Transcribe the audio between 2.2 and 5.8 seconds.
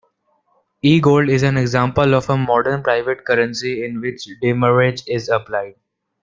a modern private currency in which demurrage is applied.